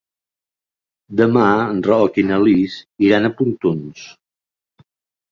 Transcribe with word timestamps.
Demà 1.19 1.43
en 1.73 1.83
Roc 1.87 2.17
i 2.21 2.25
na 2.29 2.39
Lis 2.47 2.77
iran 3.09 3.29
a 3.29 3.31
Pontons. 3.41 4.01